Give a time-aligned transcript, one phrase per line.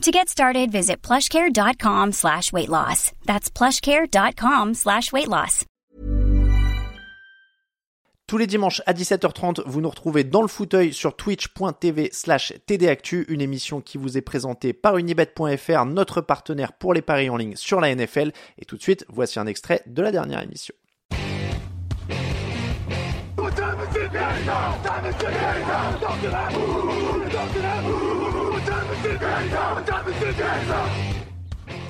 [0.00, 3.12] To get started, visit plushcare.com slash weight loss.
[3.26, 5.66] That's plushcare.com slash weight loss.
[8.26, 13.26] Tous les dimanches à 17h30, vous nous retrouvez dans le fauteuil sur twitch.tv slash tdactu,
[13.28, 17.56] une émission qui vous est présentée par unibet.fr, notre partenaire pour les paris en ligne
[17.56, 18.32] sur la NFL.
[18.56, 20.74] Et tout de suite, voici un extrait de la dernière émission.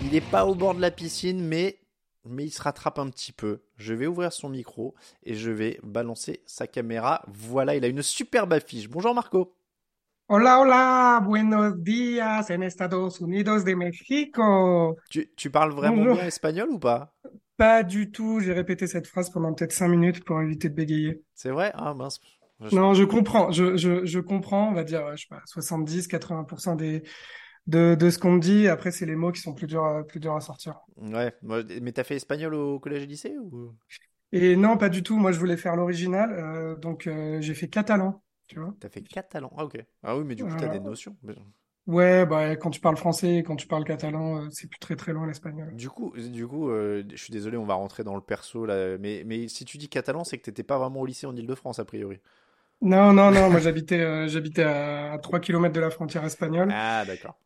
[0.03, 1.79] Il n'est pas au bord de la piscine, mais,
[2.25, 3.61] mais il se rattrape un petit peu.
[3.77, 7.23] Je vais ouvrir son micro et je vais balancer sa caméra.
[7.29, 8.89] Voilà, il a une superbe affiche.
[8.89, 9.55] Bonjour Marco.
[10.29, 14.97] Hola, hola, buenos días en Estados Unidos de México.
[15.11, 16.15] Tu, tu parles vraiment Bonjour.
[16.15, 17.13] bien espagnol ou pas?
[17.57, 21.23] Pas du tout, j'ai répété cette phrase pendant peut-être cinq minutes pour éviter de bégayer.
[21.35, 21.73] C'est vrai?
[21.75, 22.21] Ah mince.
[22.61, 26.77] Je- Non, je comprends, je, je, je comprends, on va dire, je sais pas, 70-80%
[26.77, 27.03] des,
[27.67, 28.69] de, de ce qu'on me dit.
[28.69, 30.77] Après, c'est les mots qui sont plus durs, à- plus durs à sortir.
[30.97, 33.75] Ouais, mais t'as fait espagnol au collège et lycée ou?
[34.33, 35.17] Et non, pas du tout.
[35.19, 38.75] Moi, je voulais faire l'original, euh, donc euh, j'ai fait catalan, tu vois.
[38.81, 39.79] T'as fait catalan Ah ok.
[40.03, 40.69] Ah oui, mais du coup t'as Voilà.
[40.69, 41.17] des notions.
[41.87, 44.97] Ouais, bah, quand tu parles français et quand tu parles catalan, euh, c'est plus très
[44.97, 45.77] très loin l'espagnol.
[45.77, 48.99] Du coup, du coup, euh, je suis désolé, on va rentrer dans le perso là.
[48.99, 51.79] Mais, mais si tu dis catalan, c'est que t'étais pas vraiment au lycée en Île-de-France
[51.79, 52.19] a priori.
[52.83, 56.77] Non, non, non, moi j'habitais euh, j'habitais à 3 km de la frontière espagnole.
[56.79, 57.37] Ah d'accord.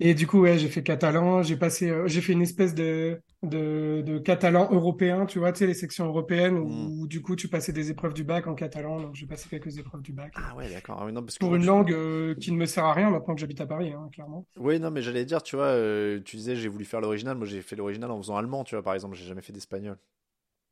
[0.00, 3.22] Et du coup, ouais, j'ai fait catalan, j'ai passé, euh, j'ai fait une espèce de,
[3.42, 7.36] de, de catalan européen, tu vois, tu sais, les sections européennes où, où, du coup
[7.36, 10.34] tu passais des épreuves du bac en catalan, donc j'ai passé quelques épreuves du bac.
[10.34, 10.98] Ah ouais, d'accord.
[11.00, 13.40] Ah Pour moi, une je- langue euh, qui ne me sert à rien maintenant que
[13.40, 14.46] j'habite à Paris, hein, clairement.
[14.56, 17.36] Oui, non, mais j'allais dire, tu vois, euh, tu disais j'ai voulu faire l'original.
[17.36, 19.16] Moi, j'ai fait l'original en faisant allemand, tu vois, par exemple.
[19.16, 19.98] J'ai jamais fait d'espagnol.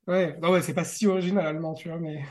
[0.09, 2.25] Ouais, non, ouais, c'est pas si original allemand, tu vois, mais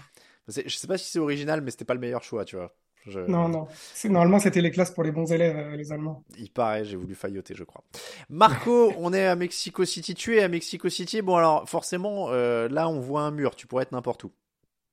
[0.47, 2.75] Je sais pas si c'est original, mais c'était pas le meilleur choix, tu vois.
[3.07, 3.68] Je- non, non.
[4.06, 6.24] Normalement, c'était les classes pour les bons élèves, euh, les Allemands.
[6.38, 7.84] Il paraît, j'ai voulu failloter, je crois.
[8.29, 10.13] Marco, on est à Mexico City.
[10.13, 11.22] Tu es à Mexico City.
[11.22, 13.56] Bon, alors, forcément, euh, là, on voit un mur.
[13.56, 14.31] Tu pourrais être n'importe où.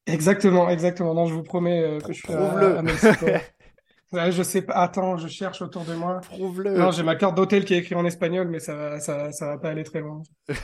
[0.07, 1.13] Exactement, exactement.
[1.13, 3.27] Non, je vous promets euh, que je suis à, à Mexico.
[4.11, 4.75] Ouais, je sais pas.
[4.75, 6.21] Attends, je cherche autour de moi.
[6.23, 6.79] Prouve-le.
[6.79, 9.47] Non, j'ai ma carte d'hôtel qui est écrite en espagnol, mais ça va, ça, ça
[9.47, 10.23] va pas aller très loin.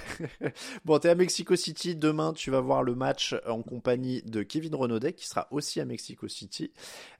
[0.84, 1.94] Bon, t'es à Mexico City.
[1.94, 5.84] Demain, tu vas voir le match en compagnie de Kevin Renaudet, qui sera aussi à
[5.84, 6.72] Mexico City.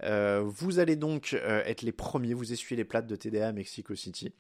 [0.02, 2.32] Euh, vous allez donc euh, être les premiers.
[2.32, 4.32] Vous essuyez les plates de TDA à Mexico City.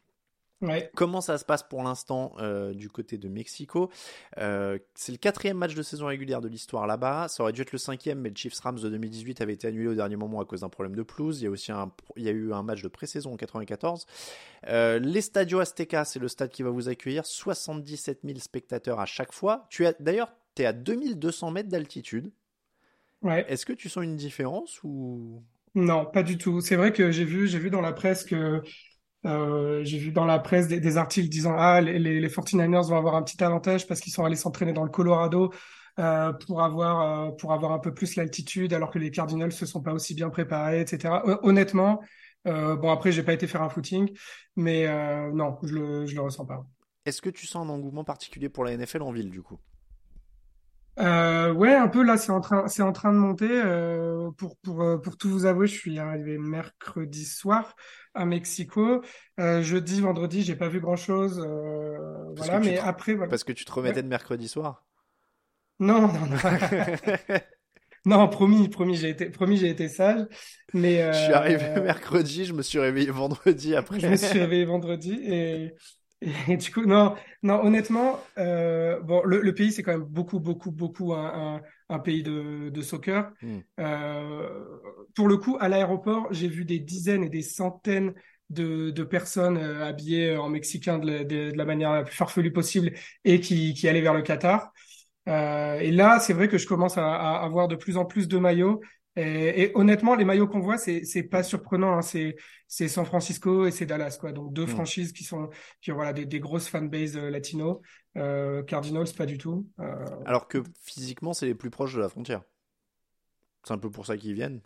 [0.64, 0.90] Ouais.
[0.94, 3.90] Comment ça se passe pour l'instant euh, du côté de Mexico?
[4.38, 7.28] Euh, C'est le quatrième match de saison régulière de l'histoire là-bas.
[7.28, 9.88] Ça aurait dû être le cinquième, mais le Chiefs Rams de 2018 avait été annulé
[9.88, 11.40] au dernier moment à cause d'un problème de pelouse.
[11.40, 14.06] Il y a aussi un, il y a eu un match de pré-saison en 94.
[14.68, 17.26] Euh, l'Estadio Azteca, c'est le stade qui va vous accueillir.
[17.26, 19.66] 77 000 spectateurs à chaque fois.
[19.70, 22.30] Tu as d'ailleurs, tu es à 2200 mètres d'altitude.
[23.22, 23.44] Ouais.
[23.48, 25.42] Est-ce que tu sens une différence ou?
[25.74, 26.60] Non, pas du tout.
[26.60, 28.62] C'est vrai que j'ai vu, j'ai vu dans la presse que
[29.26, 32.88] euh, j'ai vu dans la presse des, des articles disant ah les, les, les 49ers
[32.88, 35.52] vont avoir un petit avantage parce qu'ils sont allés s'entraîner dans le Colorado
[35.98, 39.66] euh, pour avoir euh, pour avoir un peu plus l'altitude alors que les Cardinals se
[39.66, 41.22] sont pas aussi bien préparés, etc.
[41.26, 42.00] Hon- Honnêtement,
[42.44, 44.10] bon après j'ai pas été faire un footing,
[44.56, 44.86] mais
[45.32, 46.66] non, je le je le ressens pas.
[47.06, 49.58] est-ce que tu sens un engouement particulier pour la NFL en ville du coup?
[51.00, 53.48] Euh, ouais, un peu là, c'est en train, c'est en train de monter.
[53.50, 57.74] Euh, pour pour pour tout vous avouer, je suis arrivé mercredi soir
[58.14, 59.02] à Mexico.
[59.40, 61.40] Euh, jeudi, vendredi, j'ai pas vu grand-chose.
[61.40, 63.30] Euh, Parce voilà, que tu mais te- après, voilà.
[63.30, 64.02] Parce que tu te remettais Ouais.
[64.02, 64.84] de mercredi soir
[65.78, 66.38] Non, non, non.
[68.06, 70.26] Non, promis, promis, j'ai été, promis, j'ai été sage.
[70.74, 74.00] Mais Je suis euh, arrivé mercredi, je me suis réveillé vendredi après.
[74.00, 75.74] Je me suis réveillé vendredi et,
[76.48, 80.40] et du coup, non, non, honnêtement, euh, bon, le, le pays, c'est quand même beaucoup,
[80.40, 83.30] beaucoup, beaucoup un, un, un pays de, de soccer.
[83.42, 83.58] Mm.
[83.80, 84.64] Euh,
[85.14, 88.14] pour le coup, à l'aéroport, j'ai vu des dizaines et des centaines
[88.50, 92.14] de, de personnes euh, habillées en mexicain de la, de, de la manière la plus
[92.14, 92.92] farfelue possible
[93.24, 94.72] et qui, qui allaient vers le Qatar.
[95.26, 98.38] et là, c'est vrai que je commence à, à, avoir de plus en plus de
[98.38, 98.80] maillots.
[99.16, 101.96] Et, et honnêtement, les maillots qu'on voit, c'est c'est pas surprenant.
[101.96, 102.02] Hein.
[102.02, 104.32] C'est c'est San Francisco et c'est Dallas, quoi.
[104.32, 104.68] Donc deux mm.
[104.68, 105.50] franchises qui sont
[105.80, 107.82] qui ont voilà des, des grosses fanbases latino.
[108.66, 109.68] Cardinals, pas du tout.
[110.24, 112.42] Alors que physiquement, c'est les plus proches de la frontière.
[113.64, 114.60] C'est un peu pour ça qu'ils viennent.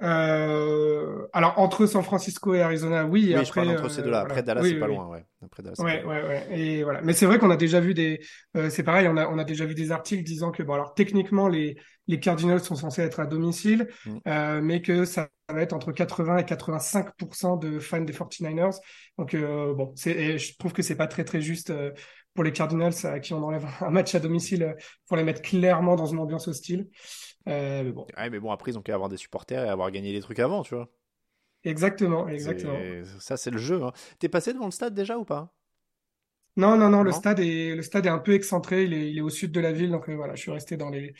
[0.00, 3.24] Euh, alors entre San Francisco et Arizona, oui.
[3.26, 4.20] oui après, je entre ces deux-là.
[4.20, 5.24] Après Dallas, c'est pas loin, ouais.
[5.44, 6.46] Après Dallas, ouais, ouais, ouais.
[6.50, 7.00] Et voilà.
[7.02, 8.20] Mais c'est vrai qu'on a déjà vu des.
[8.56, 10.94] Euh, c'est pareil, on a on a déjà vu des articles disant que bon, alors
[10.94, 14.16] techniquement les les Cardinals sont censés être à domicile, mm.
[14.28, 18.78] euh, mais que ça va être entre 80 et 85% de fans des 49ers.
[19.18, 20.38] Donc euh, bon, c'est.
[20.38, 21.72] Je trouve que c'est pas très très juste.
[22.38, 24.76] Pour les Cardinals à qui on enlève un match à domicile
[25.08, 26.88] pour les mettre clairement dans une ambiance hostile.
[27.48, 28.06] Euh, mais bon.
[28.16, 30.38] Ouais, mais bon, après, ils ont qu'à avoir des supporters et avoir gagné des trucs
[30.38, 30.88] avant, tu vois.
[31.64, 32.78] Exactement, exactement.
[33.18, 33.82] Ça, c'est le jeu.
[33.82, 33.92] Hein.
[34.20, 35.52] T'es passé devant le stade déjà ou pas?
[36.56, 38.84] Non, non, non, le stade est le stade est un peu excentré.
[38.84, 40.76] Il est, il est au sud de la ville, donc euh, voilà, je suis resté
[40.76, 41.14] dans les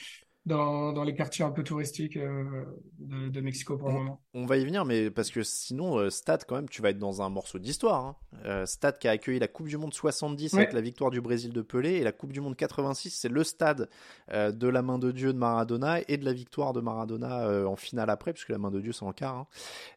[0.49, 2.65] dans, dans les quartiers un peu touristiques euh,
[2.99, 4.21] de, de, Mexico pour le moment.
[4.35, 6.99] On va y venir, mais parce que sinon, euh, Stade, quand même, tu vas être
[6.99, 8.05] dans un morceau d'histoire.
[8.05, 8.17] Hein.
[8.47, 11.53] Euh, Stade qui a accueilli la Coupe du Monde 70 avec la victoire du Brésil
[11.53, 13.89] de Pelé, et la Coupe du Monde 86, c'est le stade
[14.33, 18.11] de la main de Dieu de Maradona et de la victoire de Maradona en finale
[18.11, 19.47] après, puisque la main de Dieu, c'est en quart.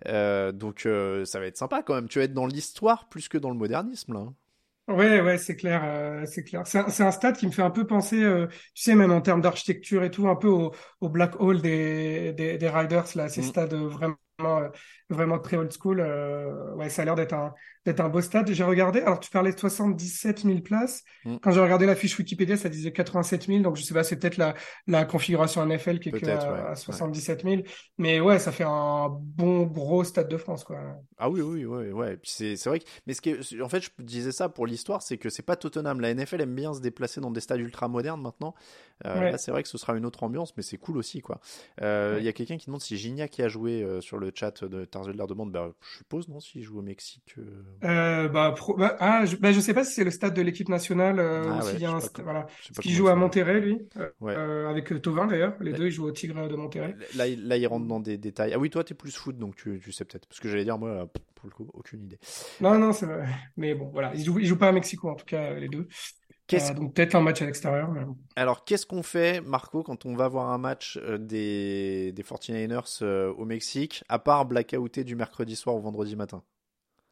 [0.06, 0.52] Hein.
[0.54, 0.82] donc
[1.26, 2.10] ça va être sympa quand même.
[2.10, 4.20] Tu vas être dans l'histoire plus que dans le modernisme, là.
[4.20, 4.34] Hein.
[4.92, 6.64] Ouais, ouais, c'est clair, euh, c'est clair.
[6.66, 9.22] C'est un, un, stade qui me fait un peu penser, euh, tu sais, même en
[9.22, 13.30] termes d'architecture et tout, un peu au, au Black Hole des, des, des Riders, là,
[13.30, 13.44] ces mm.
[13.44, 14.18] stades vraiment euh,
[15.10, 16.00] vraiment très old school.
[16.00, 17.54] Euh, ouais, ça a l'air d'être un,
[17.86, 18.52] d'être un beau stade.
[18.52, 21.04] J'ai regardé, alors tu parlais de 77 000 places.
[21.26, 21.38] Mm.
[21.38, 23.60] Quand j'ai regardé la fiche Wikipédia, ça disait 87 000.
[23.60, 24.54] Donc je sais pas, c'est peut-être la,
[24.88, 27.62] la configuration NFL qui est que à, 77 000.
[27.98, 30.80] Mais ouais, ça fait un bon gros stade de France, quoi.
[31.18, 32.18] Ah oui, oui, oui, ouais.
[32.18, 35.02] Puis c'est, c'est vrai que, mais ce qui en fait, je disais ça pour l'histoire,
[35.02, 36.00] c'est que c'est pas Tottenham.
[36.02, 38.54] La NFL aime bien se déplacer dans des stades ultra modernes maintenant.
[39.06, 41.40] Euh, là, c'est vrai que ce sera une autre ambiance, mais c'est cool aussi, quoi.
[41.80, 44.88] Il y a quelqu'un qui demande si Gignac qui a joué sur le chat de
[45.16, 47.64] leur demande, bah, je suppose, non, s'il joue au Mexique euh...
[47.84, 50.70] euh bah, bah, ah, je, bah, je sais pas si c'est le stade de l'équipe
[50.70, 52.48] nationale euh, ah, ou y a un voilà.
[52.82, 53.80] Qui joue à Monterrey, lui,
[54.24, 55.56] euh, avec Tovin d'ailleurs.
[55.60, 56.96] Les deux, ils jouent au Tigre de Monterrey.
[57.16, 58.54] Là, là, il rentre dans des détails.
[58.54, 60.28] Ah oui, toi, tu es plus foot, donc tu, tu sais peut-être.
[60.28, 62.20] Parce que j'allais dire, moi, pour le coup, aucune idée.
[62.60, 63.28] Non, non, c'est vrai.
[63.58, 64.12] Mais bon, voilà.
[64.16, 65.88] Ils jouent, ils jouent pas à Mexico, en tout cas, les deux.
[66.54, 67.90] Euh, donc peut-être un match à l'extérieur.
[68.36, 73.00] Alors qu'est-ce qu'on fait, Marco, quand on va voir un match euh, des, des 49ers
[73.02, 76.44] euh, au Mexique, à part blackouter du mercredi soir au vendredi matin?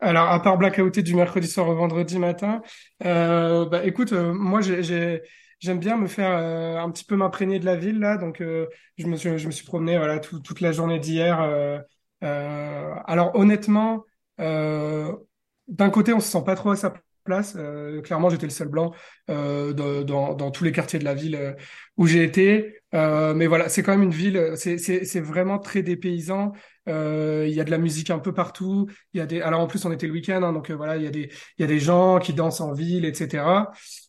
[0.02, 2.62] Alors à part blackouter du mercredi soir au vendredi matin,
[3.02, 5.22] bah écoute, moi j'ai
[5.60, 9.18] j'aime bien me faire un petit peu m'imprégner de la ville là, donc je me
[9.18, 11.42] suis je me suis promené voilà toute la journée d'hier.
[12.22, 14.06] alors honnêtement,
[14.38, 16.94] d'un côté on se sent pas trop à sa
[17.56, 18.94] Euh, clairement, j'étais le seul blanc
[19.30, 21.54] euh, dans, tous les quartiers de la ville euh,
[21.98, 22.82] où j'ai été.
[22.94, 26.54] mais voilà, c'est quand même une ville, c'est vraiment très dépaysant.
[26.88, 28.88] Il y a de la musique un peu partout.
[29.14, 31.08] Y a des, alors en plus on était le week-end, hein, donc voilà, il y
[31.08, 33.44] a des, y a des gens qui dansent en ville, etc.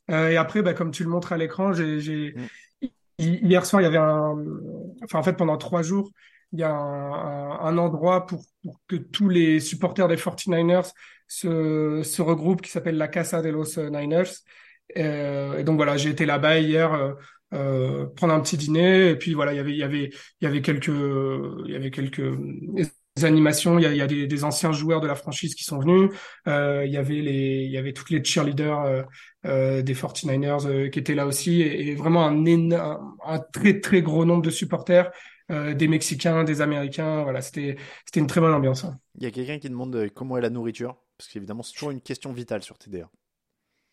[0.09, 1.73] et après, bah, comme tu le montres à l'écran,
[3.19, 4.37] hier soir il y avait un,
[5.05, 6.11] enfin en fait pendant trois jours,
[6.53, 10.93] il y a un, un endroit pour, pour, que tous les supporters des 49ers
[11.31, 14.43] se, se regroupent qui s'appelle la Casa de los Niners.
[14.99, 17.12] Euh, et donc voilà, j'ai été là-bas hier euh,
[17.55, 20.45] euh, prendre un petit dîner et puis voilà, il y avait il y avait il
[20.45, 22.35] y avait quelques il y avait quelques
[23.23, 26.11] animations, il y a, y a des, anciens joueurs de la franchise qui sont venus,
[26.49, 29.02] euh, il y avait les il y avait toutes les cheerleaders euh,
[29.47, 34.25] euh des 49ers qui étaient là aussi et, vraiment un, énorme, un très très gros
[34.25, 35.11] nombre de supporters
[35.50, 37.23] euh, des Mexicains, des Américains.
[37.25, 37.76] Voilà, c'était
[38.07, 38.85] c'était une très bonne ambiance.
[38.85, 38.95] Hein.
[39.16, 41.91] Il y a quelqu'un qui demande euh, comment est la nourriture, parce qu'évidemment c'est toujours
[41.91, 43.11] une question vitale sur TDA.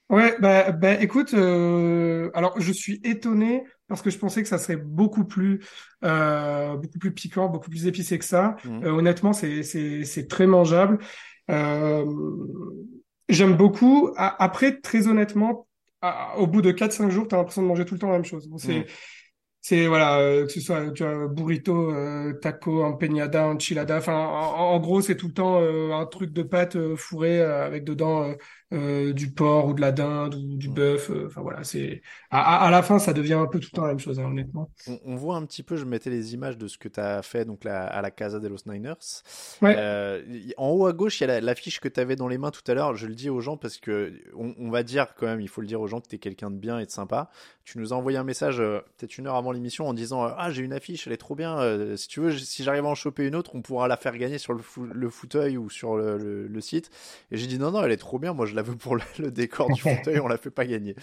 [0.10, 4.58] Ouais, bah, bah écoute, euh, alors je suis étonné parce que je pensais que ça
[4.58, 5.60] serait beaucoup plus
[6.02, 8.56] beaucoup plus piquant, beaucoup plus épicé que ça.
[8.64, 8.86] Mmh.
[8.86, 11.00] honnêtement, c'est c'est c'est très mangeable.
[13.30, 14.14] J'aime beaucoup.
[14.16, 15.68] Après, très honnêtement,
[16.38, 18.24] au bout de 4-5 jours, tu as l'impression de manger tout le temps la même
[18.24, 18.50] chose.
[18.58, 18.86] c'est mmh
[19.68, 23.98] c'est voilà euh, que ce soit tu vois, burrito euh, taco empeñada enchilada.
[23.98, 28.34] Enfin en, gros c'est tout le temps euh, un truc de pâte fourré avec dedans
[28.74, 31.10] euh, du porc ou de la dinde ou du bœuf.
[31.10, 33.84] Euh, enfin voilà, c'est à, à, la fin ça devient un peu tout le temps
[33.84, 34.70] la même chose, hein, honnêtement.
[34.88, 37.22] On, on, voit un petit peu, je mettais les images de ce que tu as
[37.22, 39.24] fait donc la, à la Casa de los Niners.
[39.62, 39.74] Ouais.
[39.78, 40.22] Euh,
[40.58, 42.70] en haut à gauche, il y a l'affiche que tu avais dans les mains tout
[42.70, 42.94] à l'heure.
[42.98, 45.62] Je le dis aux gens parce que on, on, va dire quand même, il faut
[45.62, 47.30] le dire aux gens que tu es quelqu'un de bien et de sympa.
[47.64, 50.64] Tu nous as envoyé un message peut-être une heure avant l'émission en disant ah j'ai
[50.64, 51.96] une affiche, elle est trop bien.
[51.96, 54.38] si tu veux, si j'arrive à en choper une autre, on pourra la faire gagner
[54.38, 54.62] sur le,
[54.94, 56.90] le fauteuil ou sur le, le, le site.
[57.32, 58.34] Et j'ai dit non non, elle est trop bien.
[58.34, 60.96] Moi je la veux pour le, décor du fauteuil, on la fait pas gagner.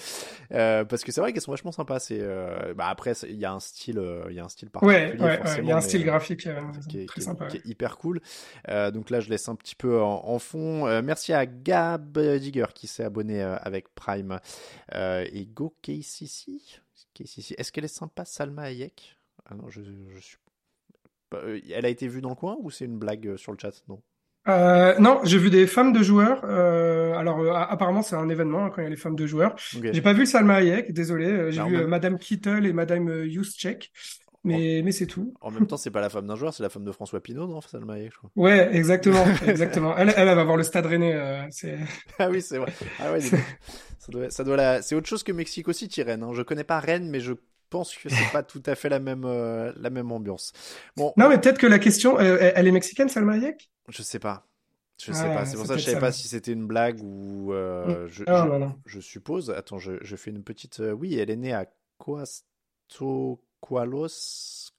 [0.52, 2.00] Euh, parce que c'est vrai qu'elles sont vachement sympas.
[2.00, 4.70] C'est, euh, bah après, il y a un style, euh, il y a un style
[4.70, 5.23] particulier.
[5.23, 6.46] Ouais, il y a un style graphique
[6.88, 8.20] qui est, très sympa, qui est hyper cool.
[8.92, 11.02] donc là, je laisse un petit peu en, fond.
[11.02, 14.40] merci à Gab Digger qui s'est abonné avec Prime
[14.92, 16.61] et Go KCC.
[17.56, 19.16] Est-ce qu'elle est sympa, Salma Hayek?
[19.46, 20.38] Ah non, je, je suis.
[21.70, 23.82] Elle a été vue dans le coin ou c'est une blague sur le chat?
[23.88, 24.00] Non.
[24.46, 26.42] Euh, non, j'ai vu des femmes de joueurs.
[26.44, 29.26] Euh, alors euh, apparemment c'est un événement hein, quand il y a les femmes de
[29.26, 29.54] joueurs.
[29.58, 31.50] J'ai pas vu Salma Hayek, désolé.
[31.50, 33.90] J'ai vu Madame Kittel et Madame Yuschek.
[34.46, 35.32] Mais, mais c'est tout.
[35.40, 37.46] En même temps, c'est pas la femme d'un joueur, c'est la femme de François Pinault,
[37.46, 38.30] non Salma Hayek, je crois.
[38.36, 39.96] Ouais, exactement, exactement.
[39.96, 41.14] Elle, elle, va voir le Stade Rennais.
[42.18, 42.70] ah oui, c'est vrai.
[43.00, 43.20] Ah ouais,
[43.98, 44.82] ça doit, ça doit la...
[44.82, 46.22] C'est autre chose que Mexico City, Rennes.
[46.22, 46.32] Hein.
[46.34, 47.32] Je connais pas Rennes, mais je
[47.75, 50.52] pense que c'est pas tout à fait la même, la même ambiance.
[50.97, 51.12] Bon.
[51.16, 53.69] Non, mais peut-être que la question, elle est mexicaine, Salma Hayek?
[53.88, 54.47] Je sais pas.
[55.02, 55.45] Je sais pas.
[55.45, 57.52] C'est pour ça que je savais pas si c'était une blague ou.
[57.52, 58.09] Euh, mm.
[58.09, 58.49] je, ah,
[58.87, 59.50] je, je, suppose.
[59.50, 60.81] Attends, je, je, fais une petite.
[60.81, 61.66] Euh, oui, elle est née à
[61.99, 64.71] Coatzacoalcos.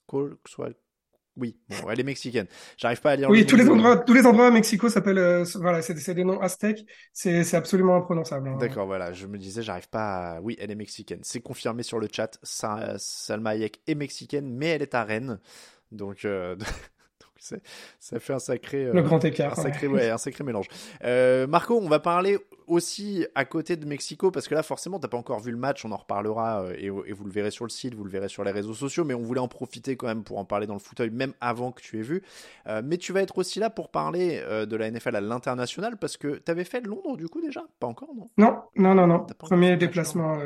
[1.38, 2.48] Oui, bon, elle est mexicaine.
[2.78, 3.30] J'arrive pas à lire.
[3.30, 5.18] Oui, tous les endroits, tous les endroits à Mexico s'appellent.
[5.18, 6.86] Euh, voilà, c'est des noms aztèques.
[7.12, 8.48] C'est absolument imprononçable.
[8.48, 8.58] Hein.
[8.58, 9.12] D'accord, voilà.
[9.12, 10.36] Je me disais, j'arrive pas.
[10.36, 10.42] À...
[10.42, 11.20] Oui, elle est mexicaine.
[11.24, 12.40] C'est confirmé sur le chat.
[12.44, 15.40] Salma Hayek est mexicaine, mais elle est à Rennes.
[15.92, 16.26] Donc,
[18.00, 20.10] ça fait un sacré, le grand écart, un sacré, ouais.
[20.10, 20.68] un sacré mélange.
[21.04, 25.08] Euh, Marco, on va parler aussi à côté de Mexico parce que là, forcément, t'as
[25.08, 27.66] pas encore vu le match, on en reparlera euh, et, et, vous le verrez sur
[27.66, 30.08] le site, vous le verrez sur les réseaux sociaux, mais on voulait en profiter quand
[30.08, 32.24] même pour en parler dans le fauteuil, même avant que tu aies vu.
[32.68, 35.98] Euh, mais tu vas être aussi là pour parler euh, de la NFL à l'international
[35.98, 38.28] parce que t'avais fait Londres du coup déjà, pas encore, non?
[38.38, 39.26] Non, non, non, non.
[39.40, 40.38] Premier déplacement.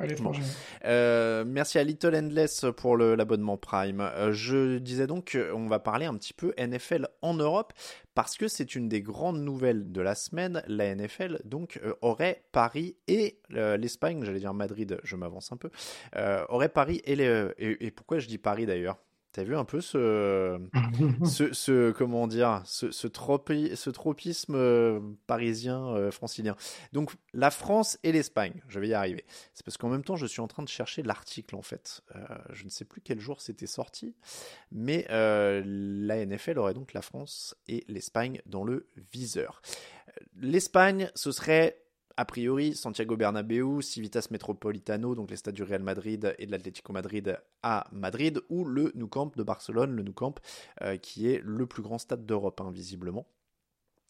[0.00, 0.42] À l'étranger.
[0.86, 4.00] Euh, merci à Little Endless pour l'abonnement Prime.
[4.00, 7.74] Euh, je disais donc qu'on va parler un petit peu NFL en Europe
[8.14, 10.62] parce que c'est une des grandes nouvelles de la semaine.
[10.66, 15.70] La NFL donc euh, aurait Paris et l'Espagne, j'allais dire Madrid, je m'avance un peu,
[16.48, 18.98] aurait Paris et, les, et pourquoi je dis Paris d'ailleurs?
[19.32, 20.58] T'as vu un peu ce,
[21.24, 26.56] ce, ce, comment dire, ce, ce, ce tropisme euh, parisien euh, francilien?
[26.92, 29.24] Donc la France et l'Espagne, je vais y arriver.
[29.54, 32.02] C'est parce qu'en même temps, je suis en train de chercher l'article en fait.
[32.16, 32.20] Euh,
[32.52, 34.16] je ne sais plus quel jour c'était sorti,
[34.72, 39.62] mais la NFL aurait donc la France et l'Espagne dans le viseur.
[40.34, 41.80] L'Espagne, ce serait
[42.16, 46.92] a priori, Santiago Bernabéu, Civitas Metropolitano, donc les stades du Real Madrid et de l'Atlético
[46.92, 50.38] Madrid à Madrid, ou le Nou Camp de Barcelone, le Nou Camp,
[50.82, 53.26] euh, qui est le plus grand stade d'Europe, hein, visiblement.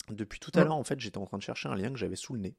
[0.08, 2.16] Depuis tout à l'heure, en fait, j'étais en train de chercher un lien que j'avais
[2.16, 2.54] sous le nez.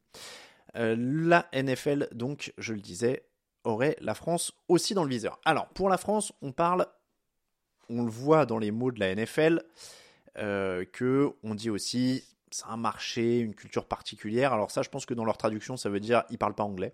[0.75, 3.25] Euh, la NFL, donc, je le disais,
[3.63, 5.39] aurait la France aussi dans le viseur.
[5.45, 6.87] Alors, pour la France, on parle,
[7.89, 9.63] on le voit dans les mots de la NFL,
[10.37, 14.53] euh, que on dit aussi c'est un marché, une culture particulière.
[14.53, 16.93] Alors ça, je pense que dans leur traduction, ça veut dire ils parlent pas anglais.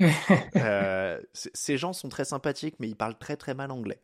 [0.56, 4.00] euh, ces gens sont très sympathiques, mais ils parlent très très mal anglais.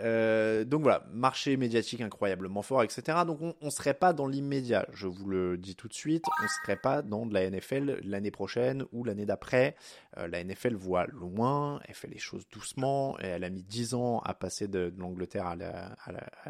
[0.00, 3.18] Euh, donc voilà, marché médiatique incroyablement fort, etc.
[3.26, 6.48] Donc on, ne serait pas dans l'immédiat, je vous le dis tout de suite, on
[6.62, 9.76] serait pas dans de la NFL l'année prochaine ou l'année d'après.
[10.16, 13.94] Euh, la NFL voit loin, elle fait les choses doucement, et elle a mis 10
[13.94, 15.56] ans à passer de, l'Angleterre à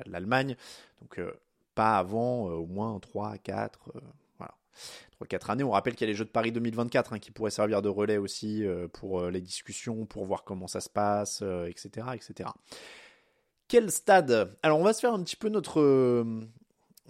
[0.07, 0.57] l'Allemagne.
[1.01, 1.21] donc
[1.79, 4.01] pas avant euh, au moins 3, 4, euh,
[4.37, 4.53] voilà.
[5.13, 5.63] 3, 4 années.
[5.63, 7.89] On rappelle qu'il y a les Jeux de Paris 2024 hein, qui pourraient servir de
[7.89, 12.51] relais aussi euh, pour les discussions, pour voir comment ça se passe, etc., etc.
[13.69, 14.57] Quel stade?
[14.65, 15.81] Alors on va se faire un petit peu notre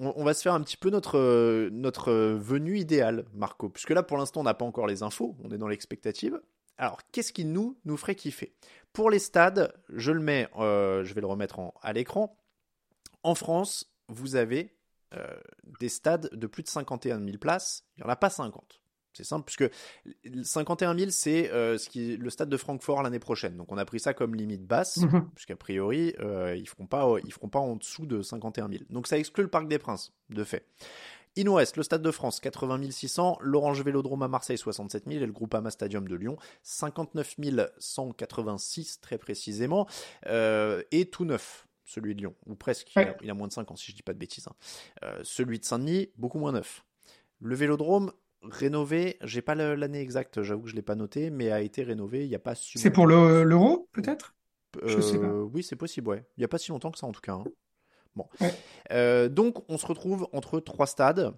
[0.00, 4.18] on va se faire un petit peu notre, notre venue idéale, Marco, puisque là pour
[4.18, 6.40] l'instant on n'a pas encore les infos, on est dans l'expectative.
[6.76, 8.54] Alors qu'est-ce qui nous, nous ferait kiffer?
[8.92, 12.36] Pour les stades, je le mets, je vais le remettre à l'écran.
[13.24, 14.74] En France, vous avez
[15.14, 15.26] euh,
[15.80, 18.80] des stades de plus de 51 000 places, il n'y en a pas 50.
[19.14, 19.72] C'est simple, puisque
[20.42, 23.56] 51 000, c'est euh, ce qui est le stade de Francfort l'année prochaine.
[23.56, 25.30] Donc on a pris ça comme limite basse, mhm.
[25.34, 28.82] puisqu'a priori, euh, ils ne feront, feront pas en dessous de 51 000.
[28.90, 30.66] Donc ça exclut le Parc des Princes, de fait.
[31.36, 35.22] Il nous reste le Stade de France, 80 600, l'Orange Vélodrome à Marseille, 67 000,
[35.22, 37.36] et le Groupama Stadium de Lyon, 59
[37.78, 39.86] 186 très précisément,
[40.26, 42.94] et tout neuf celui de Lyon, ou presque.
[43.22, 44.46] Il, a, moins de 5 ans, si je dis pas de bêtises.
[44.46, 44.54] Hein.
[45.04, 46.84] Euh, celui de Saint-Denis, beaucoup moins neuf.
[47.40, 51.60] Le vélodrome, rénové, j'ai pas l'année exacte, j'avoue que je l'ai pas noté, mais a
[51.60, 54.34] été rénové il n'y a pas si C'est pour l'euro, peut-être?
[54.84, 55.26] Je sais pas.
[55.26, 56.26] Euh, oui, c'est possible, ouais.
[56.36, 57.32] Il n'y a pas si longtemps que ça, en tout cas.
[57.32, 57.44] Hein.
[58.14, 58.28] Bon.
[58.90, 61.34] Euh, donc, on se retrouve entre trois stades.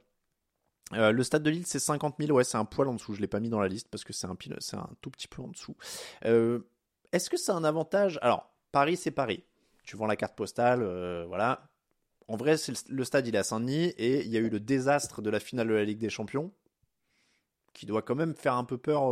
[0.92, 2.33] le stade de Lille, c'est 50 000.
[2.33, 3.14] Ouais, c'est un poil en dessous.
[3.14, 4.37] Je l'ai pas mis dans la liste parce que c'est un,
[4.78, 5.76] un tout petit peu en dessous.
[6.23, 8.21] Est-ce que c'est un avantage?
[8.23, 9.45] Alors, Paris, c'est Paris
[9.84, 11.68] tu vends la carte postale, euh, voilà.
[12.28, 12.56] En vrai,
[12.88, 15.40] le stade, il est à Saint-Denis et il y a eu le désastre de la
[15.40, 16.52] finale de la Ligue des Champions.
[17.72, 19.02] qui doit quand même faire un peu peur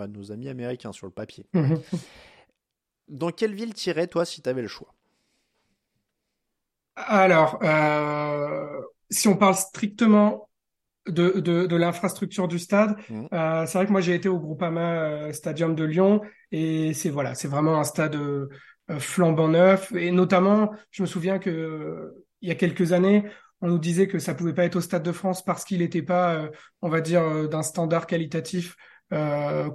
[0.00, 1.46] à nos amis américains sur le papier.
[3.08, 4.94] Dans quelle ville tirais toi si tu avais le choix?
[6.96, 7.58] Alors,
[9.10, 10.48] si on parle strictement
[11.08, 12.96] de, de, de l'infrastructure du stade.
[13.08, 13.26] Mmh.
[13.32, 16.22] Euh, c'est vrai que moi j'ai été au Groupama euh, Stadium de Lyon
[16.52, 18.48] et c'est voilà, c'est vraiment un stade euh,
[18.98, 23.24] flambant neuf et notamment, je me souviens que il y a quelques années,
[23.60, 26.02] on nous disait que ça pouvait pas être au Stade de France parce qu'il n'était
[26.02, 26.48] pas,
[26.80, 28.76] on va dire, d'un standard qualitatif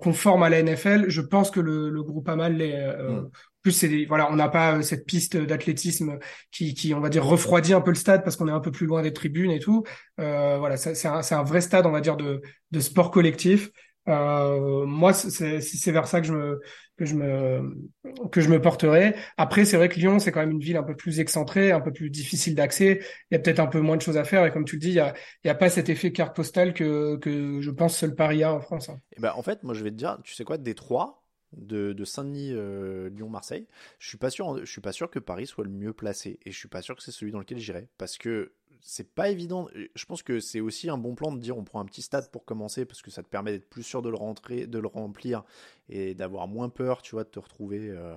[0.02, 1.06] conforme à la NFL.
[1.10, 3.30] Je pense que le, le Groupama l'est mmh
[3.66, 6.20] plus c'est voilà, on n'a pas euh, cette piste d'athlétisme
[6.52, 8.72] qui, qui, on va dire, refroidit un peu le stade parce qu'on est un peu
[8.72, 9.84] plus loin des tribunes et tout.
[10.20, 13.72] Euh, voilà, c'est un, un, vrai stade, on va dire, de, de sport collectif.
[14.08, 16.62] Euh, moi, c'est vers ça que je me
[16.98, 17.90] que je me
[18.32, 19.16] que je me porterai.
[19.38, 21.82] Après, c'est vrai que Lyon, c'est quand même une ville un peu plus excentrée, un
[21.82, 23.00] peu plus difficile d'accès.
[23.32, 24.82] Il y a peut-être un peu moins de choses à faire et comme tu le
[24.82, 27.98] dis, il y a y a pas cet effet carte postale que que je pense
[27.98, 28.90] seul Paris a en France.
[28.90, 29.00] Hein.
[29.12, 31.26] Et eh ben en fait, moi je vais te dire, tu sais quoi, Détroit,
[31.58, 33.68] de, Saint-Denis, euh, Lyon, Marseille,
[34.00, 36.52] je suis pas sûr, je suis pas sûr que Paris soit le mieux placé et
[36.52, 39.68] je suis pas sûr que c'est celui dans lequel j'irai parce que c'est pas évident.
[39.96, 42.30] Je pense que c'est aussi un bon plan de dire on prend un petit stade
[42.32, 44.88] pour commencer parce que ça te permet d'être plus sûr de le rentrer, de le
[44.88, 45.44] remplir
[45.90, 48.16] et d'avoir moins peur, tu vois, de te retrouver euh,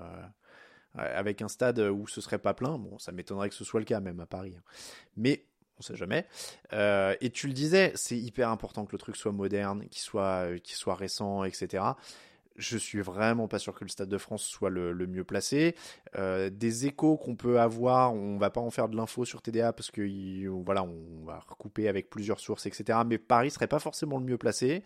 [0.95, 2.79] avec un stade où ce serait pas plein.
[2.79, 4.63] Bon, ça m'étonnerait que ce soit le cas même à Paris, hein.
[5.17, 5.45] mais
[5.79, 6.27] on sait jamais.
[6.73, 10.59] Euh, et tu le disais, c'est hyper important que le truc soit moderne, qu'il soit,
[10.63, 11.85] qu'il soit récent, etc
[12.59, 15.77] je suis vraiment pas sûr que le Stade de France soit le, mieux placé.
[16.17, 19.73] Euh, des échos qu'on peut avoir, on va pas en faire de l'info sur TDA
[19.73, 22.99] parce que voilà, on va recouper avec plusieurs sources, etc.
[23.07, 24.83] Mais Paris serait pas forcément le mieux placé.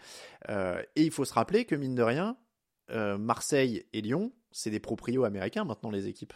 [0.51, 2.37] Euh, et il faut se rappeler que mine de rien,
[2.91, 6.35] euh, Marseille et Lyon, c'est des proprios américains maintenant les équipes.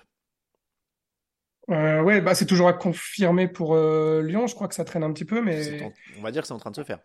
[1.68, 4.46] ouais, bah c'est toujours à confirmer pour Lyon.
[4.46, 6.58] Je crois que ça traîne un petit peu, mais on va dire que c'est en
[6.58, 7.00] train de se faire.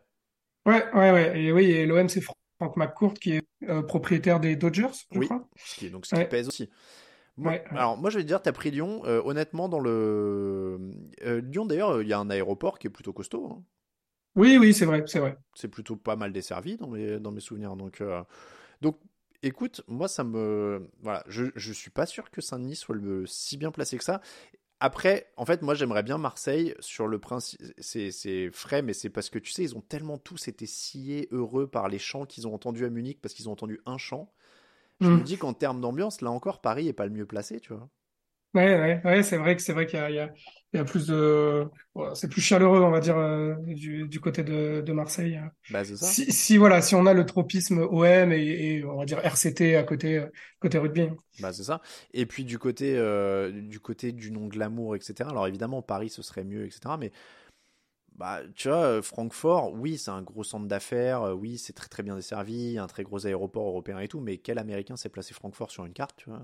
[0.65, 1.41] Ouais, ouais, ouais.
[1.41, 2.21] Et oui, et l'OM c'est
[2.62, 5.50] Frank McCourt qui est euh, propriétaire des Dodgers, je oui, crois.
[5.77, 6.70] Qui, donc ce qui pèse aussi.
[7.72, 10.77] Alors moi je vais te dire, tu as pris Lyon, euh, honnêtement dans le...
[11.24, 13.48] Euh, Lyon d'ailleurs, il y a un aéroport qui est plutôt costaud.
[13.51, 13.64] Hein.
[14.35, 15.38] Oui, oui, c'est vrai, c'est vrai.
[15.55, 17.75] C'est plutôt pas mal desservi dans mes, dans mes souvenirs.
[17.75, 18.03] Donc,
[18.81, 19.00] donc
[19.42, 20.88] écoute, moi ça me...
[21.01, 24.22] Voilà, je, je suis pas sûr que Saint-Denis soit le, si bien placé que ça.
[24.83, 27.61] Après, en fait, moi j'aimerais bien Marseille sur le principe.
[27.77, 31.67] C'est frais, mais c'est parce que tu sais, ils ont tellement tous été sciés heureux
[31.67, 34.33] par les chants qu'ils ont entendus à Munich parce qu'ils ont entendu un chant.
[35.00, 35.24] Je me mm.
[35.24, 37.89] dis qu'en termes d'ambiance, là encore, Paris est pas le mieux placé, tu vois.
[38.53, 41.66] Ouais, ouais, ouais, c'est vrai que c'est vrai qu'il y, y, a plus de,
[42.16, 45.40] c'est plus chaleureux, on va dire, euh, du, du, côté de, de Marseille.
[45.70, 46.05] Bah, c'est ça.
[46.05, 49.77] Si, si, voilà, si on a le tropisme OM et, et, on va dire RCT
[49.77, 50.25] à côté
[50.59, 51.07] côté rugby.
[51.40, 51.81] Bah c'est ça.
[52.14, 55.29] Et puis du côté euh, du côté du nom glamour, etc.
[55.29, 56.98] Alors évidemment Paris ce serait mieux, etc.
[57.00, 57.11] Mais
[58.16, 62.03] bah, tu vois, euh, Francfort, oui, c'est un gros centre d'affaires, oui, c'est très très
[62.03, 65.72] bien desservi, un très gros aéroport européen et tout, mais quel Américain s'est placé Francfort
[65.72, 66.42] sur une carte, tu vois?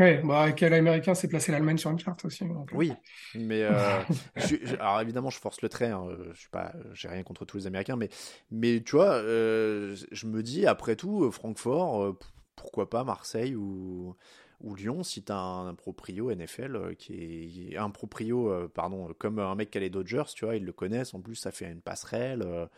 [0.00, 2.44] Oui, bah, quel américain s'est placé l'Allemagne sur une carte aussi.
[2.44, 2.48] Euh.
[2.72, 2.92] Oui,
[3.34, 4.00] mais euh,
[4.80, 5.90] alors évidemment, je force le trait.
[5.90, 8.08] Hein, je suis pas, j'ai rien contre tous les Américains, mais
[8.50, 12.16] mais tu vois, euh, je me dis après tout, Francfort,
[12.56, 14.16] pourquoi pas Marseille ou
[14.60, 19.54] ou Lyon si t'as un, un proprio NFL qui est un proprio, pardon, comme un
[19.54, 21.14] mec qui a les Dodgers, tu vois, ils le connaissent.
[21.14, 22.68] En plus, ça fait une passerelle.